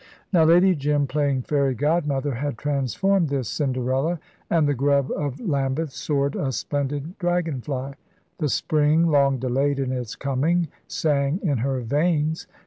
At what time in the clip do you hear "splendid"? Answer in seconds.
6.51-7.19